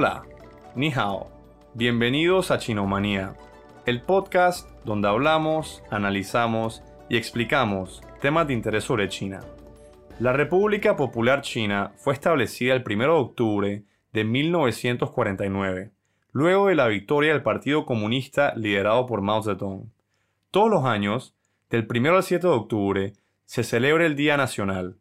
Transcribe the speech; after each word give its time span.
Hola, 0.00 0.22
ni 0.76 0.92
hao. 0.92 1.28
Bienvenidos 1.74 2.52
a 2.52 2.58
Chinomanía, 2.58 3.34
el 3.84 4.00
podcast 4.00 4.70
donde 4.84 5.08
hablamos, 5.08 5.82
analizamos 5.90 6.84
y 7.08 7.16
explicamos 7.16 8.00
temas 8.20 8.46
de 8.46 8.54
interés 8.54 8.84
sobre 8.84 9.08
China. 9.08 9.40
La 10.20 10.32
República 10.32 10.94
Popular 10.94 11.42
China 11.42 11.90
fue 11.96 12.14
establecida 12.14 12.74
el 12.74 12.84
1 12.88 13.04
de 13.06 13.10
octubre 13.10 13.84
de 14.12 14.22
1949, 14.22 15.90
luego 16.30 16.68
de 16.68 16.76
la 16.76 16.86
victoria 16.86 17.32
del 17.32 17.42
Partido 17.42 17.84
Comunista 17.84 18.52
liderado 18.54 19.04
por 19.04 19.20
Mao 19.20 19.42
Zedong. 19.42 19.90
Todos 20.52 20.70
los 20.70 20.84
años, 20.84 21.34
del 21.70 21.88
1 21.92 22.14
al 22.14 22.22
7 22.22 22.46
de 22.46 22.52
octubre, 22.52 23.12
se 23.46 23.64
celebra 23.64 24.06
el 24.06 24.14
Día 24.14 24.36
Nacional. 24.36 24.96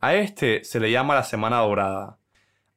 A 0.00 0.14
este 0.14 0.64
se 0.64 0.80
le 0.80 0.90
llama 0.90 1.14
la 1.14 1.24
Semana 1.24 1.58
Dorada. 1.58 2.19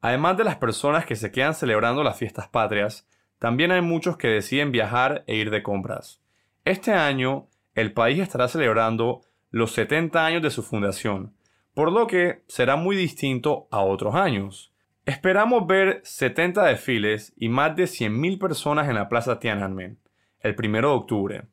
Además 0.04 0.36
de 0.36 0.44
las 0.44 0.58
personas 0.58 1.06
que 1.06 1.16
se 1.16 1.32
quedan 1.32 1.56
celebrando 1.56 2.04
las 2.04 2.18
fiestas 2.18 2.50
patrias, 2.50 3.08
también 3.40 3.72
hay 3.72 3.80
muchos 3.80 4.18
que 4.18 4.28
deciden 4.28 4.74
viajar 4.74 5.24
e 5.28 5.38
ir 5.38 5.50
de 5.50 5.64
compras. 5.64 6.22
Este 6.66 6.92
año, 6.92 7.48
el 7.74 7.94
país 7.94 8.20
estará 8.20 8.50
celebrando 8.50 9.22
los 9.50 9.72
70 9.72 10.26
años 10.26 10.42
de 10.42 10.50
su 10.50 10.62
fundación, 10.62 11.34
por 11.74 11.90
lo 11.90 12.06
que 12.06 12.44
será 12.48 12.76
muy 12.76 12.98
distinto 12.98 13.70
a 13.72 13.80
otros 13.80 14.14
años. 14.14 14.74
Esperamos 15.06 15.68
ver 15.68 16.02
70 16.04 16.66
desfiles 16.66 17.34
y 17.38 17.48
más 17.48 17.74
de 17.78 17.86
100.000 17.86 18.38
personas 18.38 18.90
en 18.90 18.96
la 18.96 19.08
Plaza 19.08 19.40
Tiananmen, 19.40 20.00
el 20.42 20.54
1 20.60 20.82
de 20.82 20.86
octubre. 20.86 21.44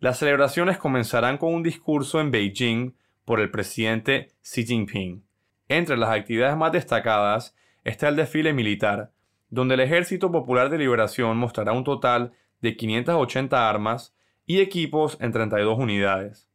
Las 0.00 0.18
celebraciones 0.18 0.78
comenzarán 0.78 1.38
con 1.38 1.54
un 1.54 1.62
discurso 1.62 2.20
en 2.20 2.32
Beijing 2.32 2.96
por 3.24 3.38
el 3.38 3.52
presidente 3.52 4.32
Xi 4.42 4.66
Jinping. 4.66 5.24
Entre 5.68 5.96
las 5.96 6.10
actividades 6.10 6.56
más 6.56 6.72
destacadas 6.72 7.54
está 7.84 8.08
el 8.08 8.16
desfile 8.16 8.52
militar, 8.52 9.12
donde 9.50 9.74
el 9.74 9.80
Ejército 9.80 10.32
Popular 10.32 10.70
de 10.70 10.78
Liberación 10.78 11.36
mostrará 11.36 11.72
un 11.72 11.84
total 11.84 12.32
de 12.60 12.76
580 12.76 13.68
armas 13.68 14.14
y 14.46 14.60
equipos 14.60 15.16
en 15.20 15.32
32 15.32 15.78
unidades. 15.78 16.48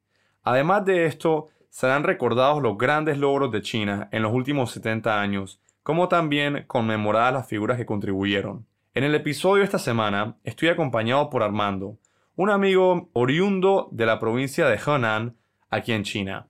Además 0.44 0.86
de 0.86 1.06
esto, 1.06 1.50
serán 1.70 2.04
recordados 2.04 2.62
los 2.62 2.78
grandes 2.78 3.18
logros 3.18 3.52
de 3.52 3.62
China 3.62 4.10
en 4.12 4.24
los 4.24 4.34
últimos 4.34 4.72
70 4.72 5.22
años, 5.22 5.62
como 5.84 6.08
también 6.08 6.66
conmemoradas 6.68 7.34
las 7.34 7.48
figuras 7.48 7.78
que 7.78 7.86
contribuyeron. 7.86 8.66
En 8.96 9.04
el 9.04 9.16
episodio 9.16 9.64
esta 9.64 9.80
semana 9.80 10.38
estoy 10.44 10.70
acompañado 10.70 11.30
por 11.30 11.44
Armando, 11.44 11.98
un 12.36 12.50
amigo 12.50 13.10
oriundo 13.14 13.90
de 13.92 14.06
la 14.06 14.20
provincia 14.20 14.68
de 14.68 14.78
Henan, 14.78 15.36
aquí 15.70 15.92
en 15.92 16.04
China. 16.04 16.48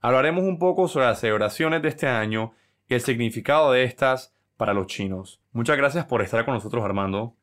Hablaremos 0.00 0.44
un 0.44 0.58
poco 0.58 0.86
sobre 0.86 1.06
las 1.06 1.20
celebraciones 1.20 1.82
de 1.82 1.88
este 1.88 2.06
año 2.06 2.52
y 2.88 2.94
el 2.94 3.00
significado 3.00 3.72
de 3.72 3.84
estas 3.84 4.34
para 4.56 4.74
los 4.74 4.86
chinos. 4.86 5.40
Muchas 5.52 5.76
gracias 5.76 6.06
por 6.06 6.22
estar 6.22 6.44
con 6.44 6.54
nosotros, 6.54 6.84
Armando. 6.84 7.34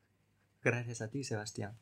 Gracias 0.63 1.01
a 1.01 1.09
ti, 1.09 1.23
Sebastián. 1.23 1.77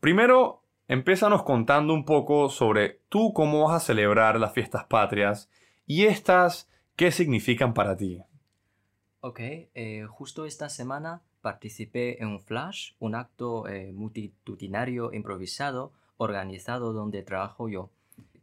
Primero, 0.00 0.62
empézanos 0.88 1.42
contando 1.42 1.92
un 1.92 2.04
poco 2.04 2.48
sobre 2.48 3.00
tú 3.08 3.32
cómo 3.32 3.64
vas 3.64 3.82
a 3.82 3.86
celebrar 3.86 4.40
las 4.40 4.52
fiestas 4.52 4.84
patrias 4.84 5.50
y 5.86 6.04
estas, 6.04 6.68
¿qué 6.96 7.10
significan 7.12 7.74
para 7.74 7.96
ti? 7.96 8.22
Ok, 9.20 9.40
eh, 9.40 10.06
justo 10.08 10.46
esta 10.46 10.68
semana 10.68 11.22
participé 11.42 12.22
en 12.22 12.28
un 12.28 12.40
flash, 12.40 12.92
un 12.98 13.14
acto 13.14 13.68
eh, 13.68 13.92
multitudinario 13.92 15.12
improvisado 15.12 15.92
organizado 16.16 16.92
donde 16.92 17.22
trabajo 17.22 17.68
yo. 17.68 17.90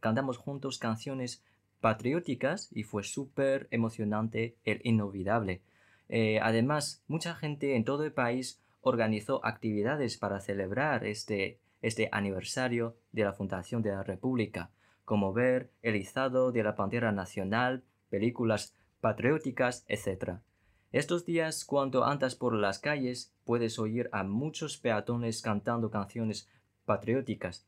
Cantamos 0.00 0.38
juntos 0.38 0.78
canciones 0.78 1.42
patrióticas 1.84 2.70
y 2.72 2.82
fue 2.82 3.02
súper 3.02 3.68
emocionante 3.70 4.56
e 4.64 4.80
inolvidable. 4.84 5.60
Eh, 6.08 6.40
además, 6.40 7.04
mucha 7.08 7.34
gente 7.34 7.76
en 7.76 7.84
todo 7.84 8.04
el 8.04 8.12
país 8.14 8.58
organizó 8.80 9.44
actividades 9.44 10.16
para 10.16 10.40
celebrar 10.40 11.04
este, 11.04 11.58
este 11.82 12.08
aniversario 12.10 12.96
de 13.12 13.24
la 13.24 13.34
fundación 13.34 13.82
de 13.82 13.90
la 13.90 14.02
República, 14.02 14.70
como 15.04 15.34
ver 15.34 15.72
el 15.82 15.96
izado 15.96 16.52
de 16.52 16.62
la 16.62 16.72
bandera 16.72 17.12
nacional, 17.12 17.84
películas 18.08 18.74
patrióticas, 19.02 19.84
etc. 19.86 20.38
Estos 20.90 21.26
días, 21.26 21.66
cuando 21.66 22.06
andas 22.06 22.34
por 22.34 22.54
las 22.54 22.78
calles, 22.78 23.34
puedes 23.44 23.78
oír 23.78 24.08
a 24.10 24.24
muchos 24.24 24.78
peatones 24.78 25.42
cantando 25.42 25.90
canciones 25.90 26.48
patrióticas. 26.86 27.66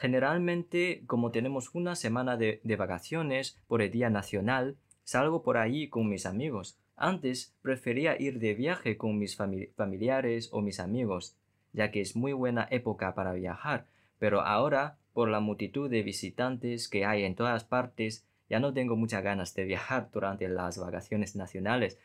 Generalmente, 0.00 1.02
como 1.06 1.30
tenemos 1.30 1.74
una 1.74 1.94
semana 1.94 2.38
de, 2.38 2.62
vacaciones 2.78 3.60
por 3.68 3.82
el 3.82 3.90
Día 3.90 4.08
Nacional, 4.08 4.78
salgo 5.04 5.42
por 5.42 5.58
ahí 5.58 5.88
con 5.90 6.08
mis 6.08 6.24
amigos. 6.24 6.78
Antes 6.96 7.54
prefería 7.60 8.18
ir 8.18 8.38
de 8.38 8.54
viaje 8.54 8.96
con 8.96 9.18
mis 9.18 9.36
familiares 9.36 10.48
o 10.52 10.62
mis 10.62 10.80
amigos, 10.80 11.36
ya 11.74 11.90
que 11.90 12.00
es 12.00 12.16
muy 12.16 12.32
buena 12.32 12.66
época 12.70 13.14
para 13.14 13.34
viajar, 13.34 13.88
pero 14.18 14.40
ahora, 14.40 14.96
por 15.12 15.28
la 15.28 15.40
multitud 15.40 15.90
de 15.90 16.02
visitantes 16.02 16.88
que 16.88 17.04
hay 17.04 17.24
en 17.24 17.34
todas 17.34 17.64
partes, 17.64 18.24
ya 18.48 18.58
no 18.58 18.72
tengo 18.72 18.96
muchas 18.96 19.22
ganas 19.22 19.54
de 19.54 19.64
viajar 19.64 20.08
durante 20.10 20.48
las 20.48 20.78
vacaciones 20.78 21.36
nacionales. 21.36 21.98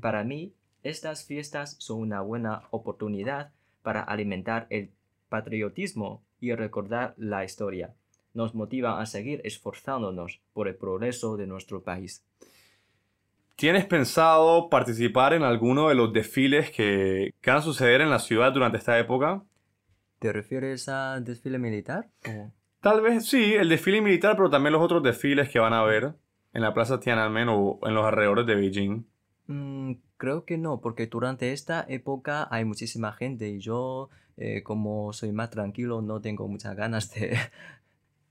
Para 0.00 0.24
mí, 0.24 0.54
estas 0.82 1.26
fiestas 1.26 1.76
son 1.78 2.00
una 2.00 2.22
buena 2.22 2.62
oportunidad 2.70 3.52
para 3.82 4.00
alimentar 4.00 4.66
el 4.70 4.92
patriotismo 5.28 6.22
y 6.52 6.54
recordar 6.54 7.14
la 7.16 7.44
historia. 7.44 7.94
Nos 8.34 8.54
motiva 8.54 9.00
a 9.00 9.06
seguir 9.06 9.40
esforzándonos 9.44 10.40
por 10.52 10.68
el 10.68 10.74
progreso 10.74 11.36
de 11.36 11.46
nuestro 11.46 11.82
país. 11.82 12.24
¿Tienes 13.56 13.86
pensado 13.86 14.68
participar 14.68 15.32
en 15.32 15.44
alguno 15.44 15.88
de 15.88 15.94
los 15.94 16.12
desfiles 16.12 16.70
que, 16.70 17.32
van 17.46 17.58
a 17.58 17.62
suceder 17.62 18.00
en 18.00 18.10
la 18.10 18.18
ciudad 18.18 18.52
durante 18.52 18.78
esta 18.78 18.98
época? 18.98 19.44
¿Te 20.18 20.32
refieres 20.32 20.88
al 20.88 21.24
desfile 21.24 21.58
militar? 21.58 22.08
Tal 22.80 23.00
vez 23.00 23.26
sí, 23.26 23.54
el 23.54 23.68
desfile 23.68 24.00
militar, 24.00 24.36
pero 24.36 24.50
también 24.50 24.72
los 24.72 24.82
otros 24.82 25.02
desfiles 25.02 25.48
que 25.48 25.60
van 25.60 25.72
a 25.72 25.80
haber 25.80 26.14
en 26.52 26.62
la 26.62 26.74
Plaza 26.74 26.98
Tiananmen 26.98 27.48
o 27.48 27.78
en 27.82 27.94
los 27.94 28.04
alrededores 28.04 28.46
de 28.46 28.54
Beijing. 28.56 29.06
Mm, 29.46 29.92
creo 30.16 30.44
que 30.44 30.58
no, 30.58 30.80
porque 30.80 31.06
durante 31.06 31.52
esta 31.52 31.84
época 31.88 32.48
hay 32.50 32.64
muchísima 32.64 33.12
gente 33.12 33.48
y 33.48 33.60
yo 33.60 34.08
eh, 34.36 34.62
como 34.62 35.12
soy 35.12 35.32
más 35.32 35.50
tranquilo, 35.50 36.02
no 36.02 36.20
tengo 36.20 36.48
muchas 36.48 36.76
ganas 36.76 37.12
de... 37.14 37.36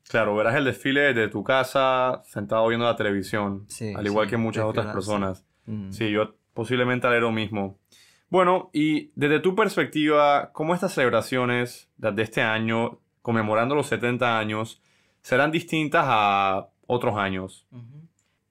Claro, 0.09 0.35
verás 0.35 0.55
el 0.55 0.65
desfile 0.65 1.13
de 1.13 1.29
tu 1.29 1.43
casa 1.43 2.21
sentado 2.25 2.67
viendo 2.67 2.85
la 2.85 2.95
televisión, 2.95 3.65
al 3.95 4.05
igual 4.05 4.27
que 4.29 4.35
muchas 4.35 4.65
otras 4.65 4.93
personas. 4.93 5.45
Sí, 5.91 6.11
yo 6.11 6.35
posiblemente 6.53 7.07
haré 7.07 7.21
lo 7.21 7.31
mismo. 7.31 7.79
Bueno, 8.29 8.69
y 8.73 9.11
desde 9.15 9.39
tu 9.39 9.55
perspectiva, 9.55 10.51
¿cómo 10.51 10.73
estas 10.73 10.93
celebraciones 10.93 11.89
de 11.97 12.21
este 12.21 12.41
año, 12.41 12.99
conmemorando 13.21 13.75
los 13.75 13.87
70 13.87 14.37
años, 14.37 14.81
serán 15.21 15.51
distintas 15.51 16.03
a 16.07 16.67
otros 16.85 17.15
años? 17.15 17.65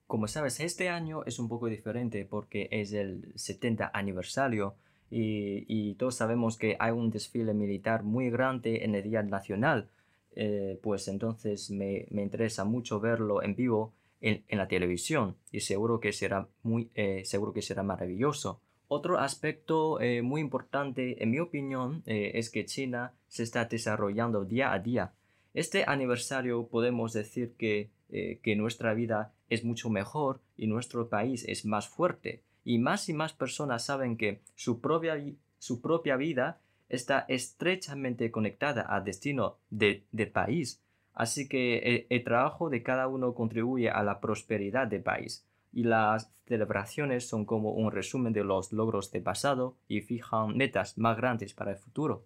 Como 0.07 0.29
sabes, 0.29 0.61
este 0.61 0.89
año 0.89 1.25
es 1.27 1.39
un 1.39 1.49
poco 1.49 1.67
diferente 1.67 2.25
porque 2.25 2.69
es 2.71 2.93
el 2.93 3.33
70 3.35 3.91
aniversario 3.93 4.75
y, 5.15 5.95
todos 5.95 6.15
sabemos 6.15 6.57
que 6.57 6.77
hay 6.81 6.93
un 6.93 7.11
desfile 7.11 7.53
militar 7.53 8.03
muy 8.03 8.31
grande 8.31 8.85
en 8.85 8.95
el 8.95 9.03
Día 9.03 9.23
Nacional, 9.23 9.91
eh, 10.35 10.79
pues 10.83 11.07
entonces 11.09 11.71
me, 11.71 12.07
interesa 12.11 12.65
mucho 12.65 12.99
verlo 12.99 13.43
en 13.43 13.55
vivo 13.55 13.93
en, 14.23 14.43
la 14.49 14.69
televisión 14.69 15.37
y 15.51 15.61
seguro 15.61 16.01
que 16.01 16.13
será, 16.13 16.49
muy, 16.63 16.91
eh, 16.95 17.23
seguro 17.27 17.53
que 17.53 17.61
será 17.61 17.83
maravilloso. 17.83 18.61
Otro 18.89 19.19
aspecto 19.19 20.01
eh, 20.01 20.23
muy 20.23 20.41
importante, 20.41 21.23
en 21.23 21.31
mi 21.31 21.41
opinión, 21.41 22.03
es 22.07 22.51
que 22.51 22.65
China 22.65 23.13
se 23.29 23.43
está 23.43 23.67
desarrollando 23.67 24.45
día 24.45 24.73
a 24.73 24.79
día. 24.79 25.13
Este 25.55 25.85
aniversario 25.87 26.67
podemos 26.69 27.13
decir 27.13 27.53
que, 27.59 27.91
que 28.11 28.57
nuestra 28.57 28.93
vida 28.95 29.33
es 29.49 29.65
mucho 29.65 29.89
mejor 29.89 30.41
y 30.57 30.67
nuestro 30.67 31.09
país 31.09 31.45
es 31.49 31.65
más 31.65 31.89
fuerte 31.89 32.43
y 32.65 32.79
más 32.79 33.09
y 33.09 33.15
más 33.15 33.33
personas 33.33 33.85
saben 33.85 34.17
que 34.17 34.41
su 34.55 34.81
propia, 34.81 35.21
su 35.59 35.81
propia 35.81 36.17
vida 36.17 36.61
está 36.89 37.25
estrechamente 37.29 38.31
conectada 38.31 38.83
al 38.83 39.05
destino 39.05 39.57
del 39.71 40.31
país. 40.33 40.81
Así 41.15 41.49
que 41.49 42.07
el, 42.09 42.25
trabajo 42.25 42.71
de 42.71 42.83
cada 42.83 43.09
uno 43.09 43.35
contribuye 43.35 43.91
a 43.91 44.03
la 44.03 44.21
prosperidad 44.21 44.87
del 44.87 45.03
país 45.03 45.45
y 45.73 45.85
las 45.85 46.31
celebraciones 46.47 47.27
son 47.27 47.45
como 47.45 47.73
un 47.73 47.91
resumen 47.93 48.33
de 48.33 48.45
los 48.45 48.73
logros 48.73 49.11
del 49.11 49.23
pasado 49.23 49.77
y 49.89 50.01
fijan 50.03 50.57
metas 50.57 50.99
más 50.99 51.17
grandes 51.17 51.55
para 51.55 51.73
el 51.73 51.79
futuro. 51.79 52.25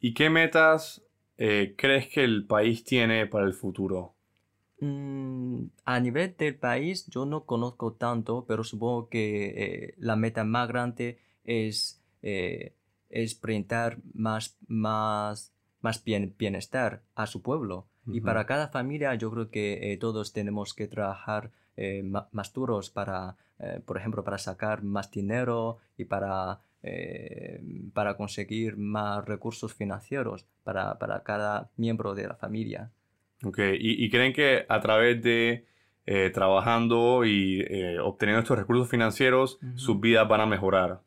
¿Y 0.00 0.12
qué 0.14 0.28
metas 0.30 1.02
eh, 1.38 1.74
crees 1.76 2.08
que 2.08 2.24
el 2.24 2.46
país 2.46 2.84
tiene 2.84 3.26
para 3.26 3.46
el 3.46 3.54
futuro? 3.54 4.15
Mm, 4.80 5.68
a 5.84 6.00
nivel 6.00 6.36
del 6.36 6.56
país 6.56 7.06
yo 7.08 7.24
no 7.24 7.44
conozco 7.44 7.94
tanto, 7.94 8.44
pero 8.46 8.62
supongo 8.62 9.08
que 9.08 9.46
eh, 9.56 9.94
la 9.98 10.16
meta 10.16 10.44
más 10.44 10.68
grande 10.68 11.18
es, 11.44 12.02
eh, 12.22 12.74
es 13.08 13.40
brindar 13.40 13.98
más, 14.14 14.56
más, 14.66 15.52
más 15.80 16.04
bien, 16.04 16.34
bienestar 16.38 17.02
a 17.14 17.26
su 17.26 17.42
pueblo. 17.42 17.86
Y 18.08 18.20
para 18.20 18.46
cada 18.46 18.68
familia 18.68 19.16
yo 19.16 19.32
creo 19.32 19.50
que 19.50 19.92
eh, 19.92 19.96
todos 19.96 20.32
tenemos 20.32 20.74
que 20.74 20.86
trabajar 20.86 21.50
más 22.30 22.52
duros 22.52 22.88
para, 22.88 23.36
por 23.84 23.98
ejemplo, 23.98 24.22
para 24.22 24.38
sacar 24.38 24.84
más 24.84 25.10
dinero 25.10 25.78
y 25.98 26.04
para 26.04 26.60
eh, 26.88 27.60
para 27.94 28.16
conseguir 28.16 28.76
más 28.76 29.24
recursos 29.24 29.74
financieros 29.74 30.46
para, 30.62 30.98
para, 31.00 31.24
cada 31.24 31.68
miembro 31.76 32.14
de 32.14 32.28
la 32.28 32.36
familia. 32.36 32.92
Ok, 33.42 33.58
¿y, 33.78 34.08
creen 34.10 34.32
que 34.32 34.64
a 34.68 34.80
través 34.80 35.22
de 35.22 35.66
eh, 36.06 36.30
trabajando 36.30 37.24
y 37.24 37.60
eh, 37.60 37.98
obteniendo 38.00 38.42
estos 38.42 38.58
recursos 38.58 38.88
financieros, 38.88 39.58
sus 39.74 40.00
vidas 40.00 40.26
van 40.28 40.40
a 40.40 40.46
mejorar? 40.46 41.00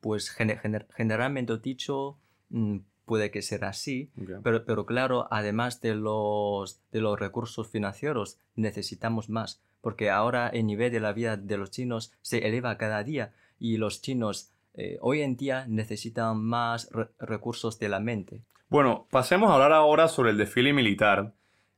Pues 0.00 0.30
generalmente 0.30 1.58
dicho, 1.58 2.18
mm, 2.50 2.78
puede 3.04 3.30
que 3.30 3.42
sea 3.42 3.68
así, 3.68 4.10
pero, 4.42 4.64
pero 4.64 4.86
claro, 4.86 5.28
además 5.30 5.80
de 5.80 5.94
los, 5.94 6.80
de 6.92 7.00
los 7.00 7.18
recursos 7.18 7.68
financieros, 7.68 8.38
necesitamos 8.54 9.28
más, 9.28 9.60
porque 9.80 10.10
ahora 10.10 10.48
el 10.48 10.66
nivel 10.66 10.92
de 10.92 11.00
la 11.00 11.12
vida 11.12 11.36
de 11.36 11.58
los 11.58 11.70
chinos 11.70 12.12
se 12.22 12.46
eleva 12.46 12.78
cada 12.78 13.02
día 13.02 13.32
y 13.58 13.76
los 13.76 14.00
chinos 14.02 14.52
eh, 14.74 14.96
hoy 15.00 15.22
en 15.22 15.36
día 15.36 15.64
necesitan 15.66 16.40
más 16.40 16.88
recursos 17.18 17.80
de 17.80 17.88
la 17.88 17.98
mente. 17.98 18.42
Bueno, 18.68 19.08
pasemos 19.10 19.50
a 19.50 19.54
hablar 19.54 19.72
ahora 19.72 20.06
sobre 20.06 20.30
el 20.30 20.38
desfile 20.38 20.72
militar. 20.72 21.32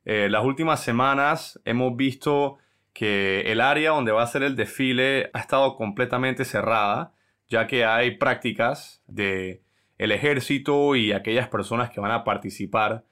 Eh, 0.04 0.28
las 0.30 0.44
últimas 0.44 0.82
semanas 0.82 1.60
hemos 1.64 1.96
visto 1.96 2.58
que 2.92 3.42
el 3.42 3.60
área 3.60 3.90
donde 3.90 4.12
va 4.12 4.22
a 4.22 4.26
ser 4.26 4.42
el 4.42 4.56
desfile 4.56 5.30
ha 5.32 5.40
estado 5.40 5.76
completamente 5.76 6.44
cerrada, 6.44 7.12
ya 7.48 7.66
que 7.66 7.84
hay 7.84 8.16
prácticas 8.16 9.02
de 9.06 9.62
el 9.98 10.12
ejército 10.12 10.96
y 10.96 11.12
aquellas 11.12 11.48
personas 11.48 11.90
que 11.90 12.00
van 12.00 12.12
a 12.12 12.24
participar. 12.24 13.04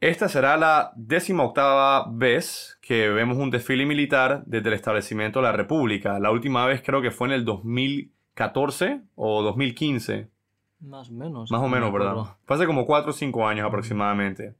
Esta 0.00 0.28
será 0.28 0.56
la 0.56 0.92
décima 0.96 1.44
octava 1.44 2.08
vez 2.10 2.76
que 2.82 3.08
vemos 3.08 3.38
un 3.38 3.50
desfile 3.50 3.86
militar 3.86 4.42
desde 4.46 4.68
el 4.68 4.74
establecimiento 4.74 5.38
de 5.38 5.44
la 5.44 5.52
República. 5.52 6.18
La 6.18 6.32
última 6.32 6.66
vez 6.66 6.82
creo 6.84 7.00
que 7.00 7.12
fue 7.12 7.28
en 7.28 7.34
el 7.34 7.44
2014 7.44 9.02
o 9.14 9.42
2015. 9.42 10.28
Más 10.80 11.08
o 11.08 11.12
menos. 11.12 11.52
Más 11.52 11.62
o 11.62 11.68
menos, 11.68 11.92
¿verdad? 11.92 12.16
Fue 12.44 12.56
hace 12.56 12.66
como 12.66 12.84
4 12.84 13.10
o 13.10 13.12
5 13.12 13.46
años 13.46 13.64
aproximadamente. 13.64 14.56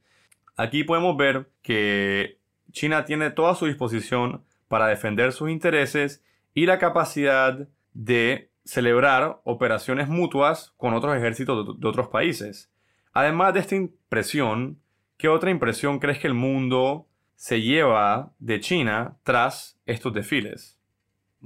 Aquí 0.55 0.83
podemos 0.83 1.17
ver 1.17 1.49
que 1.61 2.37
China 2.71 3.05
tiene 3.05 3.31
toda 3.31 3.55
su 3.55 3.65
disposición 3.65 4.43
para 4.67 4.87
defender 4.87 5.31
sus 5.31 5.49
intereses 5.49 6.23
y 6.53 6.65
la 6.65 6.79
capacidad 6.79 7.67
de 7.93 8.49
celebrar 8.65 9.39
operaciones 9.43 10.07
mutuas 10.07 10.73
con 10.77 10.93
otros 10.93 11.15
ejércitos 11.15 11.79
de, 11.79 11.87
otros 11.87 12.07
países. 12.07 12.71
Además 13.11 13.53
de 13.53 13.59
esta 13.59 13.75
impresión, 13.75 14.79
¿qué 15.17 15.27
otra 15.27 15.51
impresión 15.51 15.99
crees 15.99 16.19
que 16.19 16.27
el 16.27 16.33
mundo 16.33 17.07
se 17.35 17.61
lleva 17.61 18.31
de 18.39 18.59
China 18.59 19.17
tras 19.23 19.77
estos 19.85 20.13
desfiles? 20.13 20.79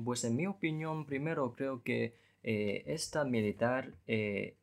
Pues 0.04 0.24
en 0.24 0.36
mi 0.36 0.46
opinión, 0.46 1.06
primero 1.06 1.54
creo 1.56 1.82
que 1.82 2.14
eh, 2.44 2.84
esta 2.86 3.26
militar, 3.26 3.92
eh, 4.08 4.56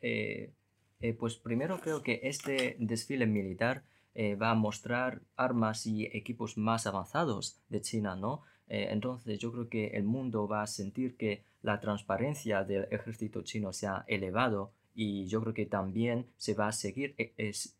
eh, 0.00 0.50
pues 1.18 1.36
primero 1.36 1.80
creo 1.80 2.02
que 2.02 2.20
este 2.24 2.76
desfile 2.78 3.26
militar 3.26 3.84
va 4.16 4.50
a 4.50 4.54
mostrar 4.54 5.22
armas 5.36 5.86
y 5.86 6.06
equipos 6.06 6.58
más 6.58 6.86
avanzados 6.86 7.60
de 7.68 7.80
China, 7.80 8.16
¿no? 8.16 8.42
entonces 8.66 9.38
yo 9.38 9.52
creo 9.52 9.68
que 9.68 9.86
el 9.88 10.04
mundo 10.04 10.48
va 10.48 10.62
a 10.62 10.66
sentir 10.66 11.16
que 11.16 11.44
la 11.62 11.80
transparencia 11.80 12.64
del 12.64 12.88
ejército 12.90 13.42
chino 13.42 13.72
se 13.72 13.86
ha 13.86 14.04
elevado 14.08 14.72
y 15.00 15.26
yo 15.26 15.40
creo 15.40 15.54
que 15.54 15.66
también 15.66 16.26
se 16.36 16.54
va 16.54 16.66
a 16.66 16.72
seguir, 16.72 17.14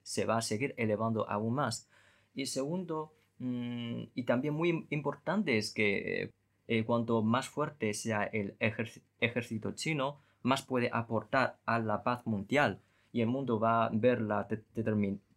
se 0.03 0.25
va 0.25 0.39
a 0.39 0.43
seguir 0.43 0.75
elevando 0.77 1.29
aún 1.29 1.55
más. 1.55 1.89
Y 2.33 2.47
segundo, 2.47 3.13
mm, 3.39 4.03
y 4.15 4.23
también 4.23 4.55
muy 4.55 4.87
importante 4.91 5.59
es 5.59 5.75
que 5.75 6.31
eh, 6.69 6.85
cuanto 6.85 7.23
más 7.23 7.49
fuerte 7.49 7.93
sea 7.95 8.23
el 8.23 8.57
ejército 9.19 9.73
chino, 9.73 10.21
más 10.43 10.63
puede 10.63 10.91
aportar 10.93 11.59
a 11.67 11.81
la 11.81 12.05
paz 12.05 12.25
mundial 12.25 12.81
y 13.13 13.21
el 13.21 13.29
mundo 13.29 13.59
va 13.59 13.87
a 13.87 13.91
ver 13.93 14.21
la 14.21 14.47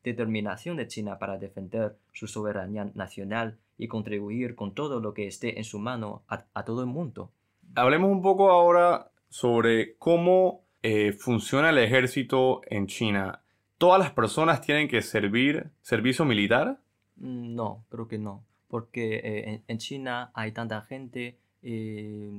determinación 0.03 0.77
de 0.77 0.88
China 0.88 1.18
para 1.18 1.38
defender 1.38 1.97
su 2.12 2.27
soberanía 2.27 2.91
nacional 2.95 3.57
y 3.77 3.88
contribuir 3.88 4.56
con 4.56 4.73
todo 4.73 5.00
lo 5.00 5.13
que 5.13 5.27
esté 5.27 5.57
en 5.57 5.63
su 5.63 5.79
mano 5.79 6.23
a 6.27 6.63
todo 6.63 6.81
el 6.81 6.88
mundo 6.88 7.31
hablemos 7.75 8.12
un 8.12 8.21
poco 8.21 8.50
ahora 8.51 9.12
sobre 9.29 9.95
cómo 9.97 10.63
eh, 10.83 11.13
funciona 11.13 11.69
el 11.69 11.77
ejército 11.77 12.62
en 12.68 12.88
China. 12.88 13.41
¿Todas 13.77 14.00
las 14.00 14.12
personas 14.12 14.62
tienen 14.62 14.88
que 14.88 15.01
servir 15.01 15.71
servicio 15.81 16.25
militar? 16.25 16.79
Mm, 17.17 17.56
no, 17.56 17.85
creo 17.89 18.07
que 18.07 18.17
no. 18.17 18.44
Porque 18.67 19.15
eh, 19.24 19.62
en, 19.67 19.77
China 19.79 20.31
hay 20.33 20.51
tanta 20.51 20.81
gente, 20.81 21.38
eh, 21.62 22.31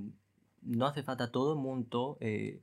no 0.63 0.87
hace 0.87 1.03
falta 1.03 1.31
todo 1.31 1.53
el 1.53 1.59
mundo. 1.59 2.17
que 2.21 2.61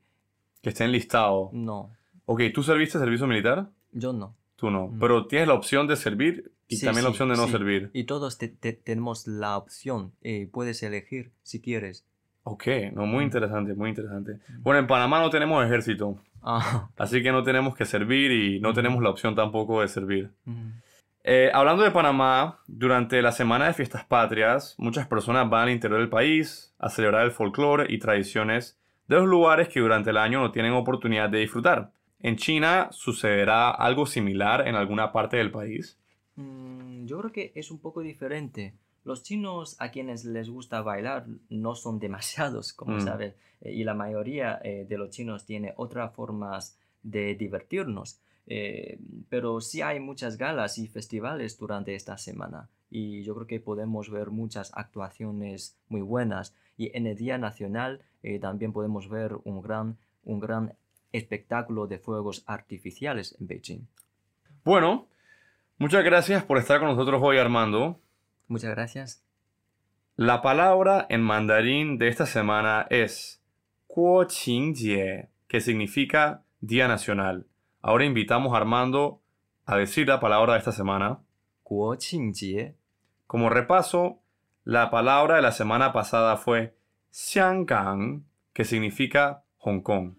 esté 0.63 0.85
enlistado. 0.85 1.49
No. 1.53 1.91
Ok, 2.31 2.41
¿tú 2.53 2.61
serviste 2.61 2.99
servicio 2.99 3.25
militar? 3.25 3.71
Yo 3.91 4.13
no. 4.13 4.35
Tú 4.55 4.69
no. 4.69 4.89
Mm. 4.89 4.99
Pero 4.99 5.25
tienes 5.25 5.47
la 5.47 5.55
opción 5.55 5.87
de 5.87 5.95
servir 5.95 6.51
y 6.67 6.79
también 6.79 7.05
la 7.05 7.09
opción 7.09 7.27
de 7.29 7.35
no 7.35 7.47
servir. 7.47 7.89
Y 7.91 8.03
todos 8.03 8.37
tenemos 8.37 9.25
la 9.25 9.57
opción. 9.57 10.13
puedes 10.51 10.83
elegir 10.83 11.31
si 11.41 11.59
quieres. 11.59 12.05
Ok, 12.43 12.67
no, 12.93 13.07
muy 13.07 13.23
interesante, 13.23 13.73
muy 13.73 13.89
interesante. 13.89 14.37
Bueno, 14.59 14.79
en 14.79 14.85
Panamá 14.85 15.19
no 15.19 15.31
tenemos 15.31 15.65
ejército. 15.65 16.21
Ah. 16.43 16.91
Así 16.97 17.23
que 17.23 17.31
no 17.31 17.41
tenemos 17.41 17.75
que 17.75 17.85
servir 17.85 18.31
y 18.31 18.59
no 18.59 18.75
tenemos 18.75 19.01
la 19.01 19.09
opción 19.09 19.33
tampoco 19.33 19.81
de 19.81 19.87
servir. 19.87 20.29
Eh, 21.23 21.49
hablando 21.51 21.81
de 21.81 21.89
Panamá, 21.89 22.59
durante 22.67 23.23
la 23.23 23.31
semana 23.31 23.65
de 23.65 23.73
fiestas 23.73 24.05
patrias, 24.05 24.75
muchas 24.77 25.07
personas 25.07 25.49
van 25.49 25.63
al 25.63 25.71
interior 25.71 25.99
del 25.99 26.09
país 26.09 26.75
a 26.77 26.89
celebrar 26.89 27.25
el 27.25 27.31
folclore 27.31 27.91
y 27.91 27.97
tradiciones 27.97 28.79
de 29.07 29.15
los 29.15 29.25
lugares 29.25 29.67
que 29.67 29.79
durante 29.79 30.11
el 30.11 30.17
año 30.17 30.41
no 30.41 30.51
tienen 30.51 30.73
oportunidad 30.73 31.31
de 31.31 31.39
disfrutar. 31.39 31.91
¿En 32.21 32.35
China 32.35 32.89
sucederá 32.91 33.71
algo 33.71 34.05
similar 34.05 34.67
en 34.67 34.75
alguna 34.75 35.11
parte 35.11 35.37
del 35.37 35.51
país? 35.51 35.97
Mm, 36.35 37.05
yo 37.05 37.19
creo 37.19 37.31
que 37.31 37.51
es 37.55 37.71
un 37.71 37.79
poco 37.79 38.01
diferente. 38.01 38.73
Los 39.05 39.23
chinos 39.23 39.77
a 39.79 39.89
quienes 39.89 40.25
les 40.25 40.49
gusta 40.49 40.81
bailar 40.81 41.25
no 41.49 41.75
son 41.75 41.99
demasiados, 41.99 42.73
como 42.79 42.97
mm. 42.97 43.01
sabes, 43.01 43.35
eh, 43.61 43.73
y 43.73 43.83
la 43.83 43.93
mayoría 43.93 44.59
eh, 44.63 44.85
de 44.87 44.97
los 44.97 45.11
chinos 45.11 45.45
tiene 45.45 45.73
otras 45.77 46.13
formas 46.13 46.77
de 47.03 47.35
divertirnos. 47.35 48.19
Eh, 48.47 48.99
pero 49.29 49.61
sí 49.61 49.81
hay 49.81 49.99
muchas 49.99 50.37
galas 50.37 50.77
y 50.79 50.87
festivales 50.87 51.57
durante 51.57 51.93
esta 51.93 52.17
semana 52.17 52.67
y 52.89 53.21
yo 53.21 53.35
creo 53.35 53.45
que 53.45 53.59
podemos 53.59 54.09
ver 54.09 54.31
muchas 54.31 54.71
actuaciones 54.73 55.77
muy 55.87 56.01
buenas 56.01 56.55
y 56.75 56.89
en 56.97 57.05
el 57.05 57.15
Día 57.15 57.37
Nacional 57.37 58.01
también 58.41 58.73
podemos 58.73 59.07
ver 59.07 59.37
un 59.43 59.61
gran, 59.61 59.97
un 60.23 60.39
gran 60.39 60.73
espectáculo 61.11 61.87
de 61.87 61.99
fuegos 61.99 62.43
artificiales 62.47 63.35
en 63.39 63.47
Beijing. 63.47 63.87
Bueno, 64.63 65.07
muchas 65.77 66.03
gracias 66.03 66.43
por 66.43 66.57
estar 66.57 66.79
con 66.79 66.89
nosotros 66.89 67.21
hoy 67.23 67.37
Armando. 67.37 67.99
Muchas 68.47 68.71
gracias. 68.71 69.23
La 70.15 70.41
palabra 70.41 71.05
en 71.09 71.21
mandarín 71.21 71.97
de 71.97 72.09
esta 72.09 72.25
semana 72.25 72.85
es 72.89 73.41
Qingjie, 73.87 75.29
que 75.47 75.61
significa 75.61 76.43
Día 76.59 76.87
Nacional. 76.87 77.47
Ahora 77.81 78.05
invitamos 78.05 78.53
a 78.53 78.57
Armando 78.57 79.21
a 79.65 79.77
decir 79.77 80.07
la 80.07 80.19
palabra 80.19 80.53
de 80.53 80.59
esta 80.59 80.73
semana. 80.73 81.19
Qingjie. 81.63 82.75
Como 83.27 83.49
repaso, 83.49 84.19
la 84.65 84.91
palabra 84.91 85.37
de 85.37 85.41
la 85.41 85.51
semana 85.51 85.93
pasada 85.93 86.35
fue 86.35 86.75
Xianggang, 87.11 88.25
que 88.53 88.65
significa 88.65 89.43
Hong 89.59 89.81
Kong. 89.81 90.18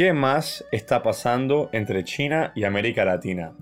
¿Qué 0.00 0.14
más 0.14 0.64
está 0.72 1.02
pasando 1.02 1.68
entre 1.74 2.04
China 2.04 2.52
y 2.54 2.64
América 2.64 3.04
Latina? 3.04 3.52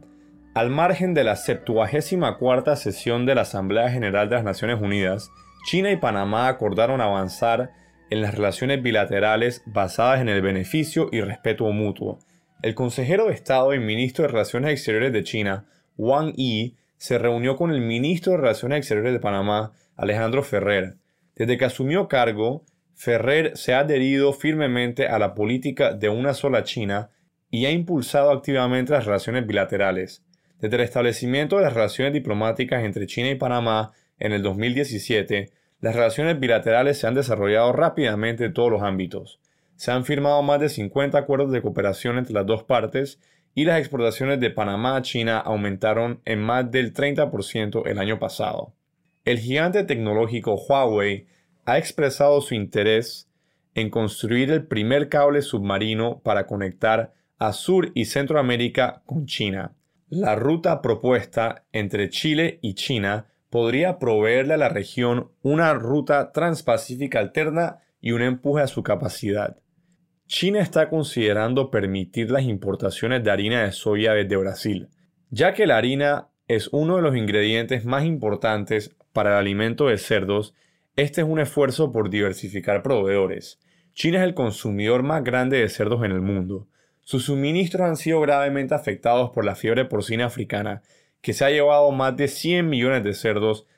Al 0.54 0.70
margen 0.70 1.12
de 1.12 1.24
la 1.24 1.34
74 1.34 2.76
sesión 2.76 3.26
de 3.26 3.34
la 3.34 3.40
Asamblea 3.40 3.90
General 3.90 4.28
de 4.28 4.36
las 4.36 4.44
Naciones 4.44 4.80
Unidas, 4.80 5.32
China 5.66 5.90
y 5.90 5.96
Panamá 5.96 6.46
acordaron 6.46 7.00
avanzar 7.00 7.72
en 8.08 8.22
las 8.22 8.36
relaciones 8.36 8.80
bilaterales 8.80 9.62
basadas 9.66 10.20
en 10.20 10.28
el 10.28 10.40
beneficio 10.40 11.08
y 11.10 11.22
respeto 11.22 11.64
mutuo. 11.72 12.20
El 12.62 12.76
consejero 12.76 13.26
de 13.26 13.34
Estado 13.34 13.74
y 13.74 13.80
ministro 13.80 14.22
de 14.22 14.28
Relaciones 14.28 14.70
Exteriores 14.70 15.12
de 15.12 15.24
China, 15.24 15.64
Wang 15.96 16.34
Yi, 16.36 16.76
se 16.98 17.18
reunió 17.18 17.56
con 17.56 17.72
el 17.72 17.80
ministro 17.80 18.30
de 18.30 18.38
Relaciones 18.38 18.78
Exteriores 18.78 19.12
de 19.12 19.18
Panamá, 19.18 19.72
Alejandro 19.96 20.44
Ferrer. 20.44 20.98
Desde 21.34 21.58
que 21.58 21.64
asumió 21.64 22.06
cargo, 22.06 22.62
Ferrer 22.98 23.56
se 23.56 23.74
ha 23.74 23.78
adherido 23.78 24.32
firmemente 24.32 25.06
a 25.06 25.20
la 25.20 25.36
política 25.36 25.92
de 25.92 26.08
una 26.08 26.34
sola 26.34 26.64
China 26.64 27.10
y 27.48 27.64
ha 27.66 27.70
impulsado 27.70 28.32
activamente 28.32 28.92
las 28.92 29.04
relaciones 29.04 29.46
bilaterales. 29.46 30.24
Desde 30.60 30.74
el 30.74 30.82
establecimiento 30.82 31.56
de 31.56 31.62
las 31.62 31.74
relaciones 31.74 32.12
diplomáticas 32.12 32.82
entre 32.82 33.06
China 33.06 33.30
y 33.30 33.36
Panamá 33.36 33.92
en 34.18 34.32
el 34.32 34.42
2017, 34.42 35.52
las 35.80 35.94
relaciones 35.94 36.40
bilaterales 36.40 36.98
se 36.98 37.06
han 37.06 37.14
desarrollado 37.14 37.72
rápidamente 37.72 38.46
en 38.46 38.52
todos 38.52 38.72
los 38.72 38.82
ámbitos. 38.82 39.38
Se 39.76 39.92
han 39.92 40.04
firmado 40.04 40.42
más 40.42 40.58
de 40.58 40.68
50 40.68 41.16
acuerdos 41.18 41.52
de 41.52 41.62
cooperación 41.62 42.18
entre 42.18 42.34
las 42.34 42.46
dos 42.46 42.64
partes 42.64 43.20
y 43.54 43.64
las 43.64 43.78
exportaciones 43.78 44.40
de 44.40 44.50
Panamá 44.50 44.96
a 44.96 45.02
China 45.02 45.38
aumentaron 45.38 46.20
en 46.24 46.42
más 46.42 46.68
del 46.68 46.92
30% 46.92 47.86
el 47.86 47.98
año 48.00 48.18
pasado. 48.18 48.74
El 49.24 49.38
gigante 49.38 49.84
tecnológico 49.84 50.56
Huawei 50.56 51.28
ha 51.68 51.76
expresado 51.76 52.40
su 52.40 52.54
interés 52.54 53.28
en 53.74 53.90
construir 53.90 54.50
el 54.50 54.66
primer 54.66 55.10
cable 55.10 55.42
submarino 55.42 56.20
para 56.20 56.46
conectar 56.46 57.12
a 57.38 57.52
Sur 57.52 57.92
y 57.94 58.06
Centroamérica 58.06 59.02
con 59.04 59.26
China. 59.26 59.74
La 60.08 60.34
ruta 60.34 60.80
propuesta 60.80 61.66
entre 61.72 62.08
Chile 62.08 62.58
y 62.62 62.72
China 62.72 63.26
podría 63.50 63.98
proveerle 63.98 64.54
a 64.54 64.56
la 64.56 64.70
región 64.70 65.30
una 65.42 65.74
ruta 65.74 66.32
transpacífica 66.32 67.18
alterna 67.18 67.80
y 68.00 68.12
un 68.12 68.22
empuje 68.22 68.62
a 68.62 68.66
su 68.66 68.82
capacidad. 68.82 69.58
China 70.26 70.60
está 70.60 70.88
considerando 70.88 71.70
permitir 71.70 72.30
las 72.30 72.44
importaciones 72.44 73.22
de 73.22 73.30
harina 73.30 73.64
de 73.64 73.72
soya 73.72 74.14
desde 74.14 74.36
Brasil, 74.36 74.88
ya 75.28 75.52
que 75.52 75.66
la 75.66 75.76
harina 75.76 76.28
es 76.46 76.70
uno 76.72 76.96
de 76.96 77.02
los 77.02 77.14
ingredientes 77.14 77.84
más 77.84 78.06
importantes 78.06 78.96
para 79.12 79.32
el 79.32 79.36
alimento 79.36 79.88
de 79.88 79.98
cerdos. 79.98 80.54
Este 80.98 81.20
es 81.20 81.28
un 81.28 81.38
esfuerzo 81.38 81.92
por 81.92 82.10
diversificar 82.10 82.82
proveedores. 82.82 83.60
China 83.94 84.18
es 84.18 84.24
el 84.24 84.34
consumidor 84.34 85.04
más 85.04 85.22
grande 85.22 85.58
de 85.58 85.68
cerdos 85.68 86.04
en 86.04 86.10
el 86.10 86.20
mundo. 86.20 86.66
Sus 87.04 87.26
suministros 87.26 87.82
han 87.82 87.96
sido 87.96 88.20
gravemente 88.20 88.74
afectados 88.74 89.30
por 89.30 89.44
la 89.44 89.54
fiebre 89.54 89.84
porcina 89.84 90.26
africana, 90.26 90.82
que 91.20 91.34
se 91.34 91.44
ha 91.44 91.50
llevado 91.50 91.92
más 91.92 92.16
de 92.16 92.26
100 92.26 92.68
millones 92.68 93.04
de 93.04 93.14
cerdos 93.14 93.68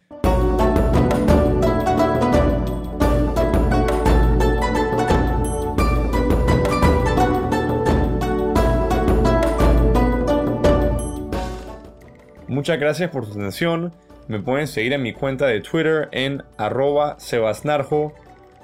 Muchas 12.49 12.81
gracias 12.81 13.11
por 13.11 13.27
su 13.27 13.33
atención. 13.33 13.93
Me 14.31 14.39
pueden 14.39 14.69
seguir 14.69 14.93
en 14.93 15.03
mi 15.03 15.13
cuenta 15.13 15.49
de 15.49 15.61
Twitter 15.61 16.09
en 16.13 16.45
arroba 16.57 17.19
sebasnarjo. 17.19 18.15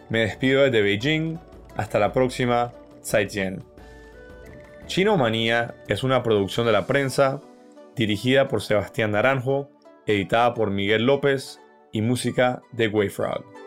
Me 0.09 0.21
despido 0.21 0.63
desde 0.63 0.81
Beijing. 0.81 1.41
Hasta 1.77 1.99
la 1.99 2.13
próxima. 2.13 2.73
Zaijian. 3.05 3.65
Chino 4.87 5.17
Manía 5.17 5.75
es 5.89 6.05
una 6.05 6.23
producción 6.23 6.67
de 6.67 6.73
la 6.73 6.87
prensa 6.87 7.41
dirigida 7.97 8.47
por 8.47 8.63
Sebastián 8.63 9.11
Naranjo, 9.11 9.69
editada 10.07 10.55
por 10.55 10.71
Miguel 10.71 11.05
López 11.05 11.59
y 11.91 12.01
música 12.01 12.63
de 12.71 12.87
Wayfrog. 12.87 13.66